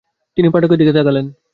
[0.37, 1.25] তিনি পাঠকের দিকে তাকালেন।